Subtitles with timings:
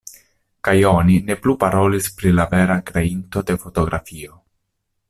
[0.67, 4.43] Kaj oni ne plu parolis pri la vera kreinto de fotografio.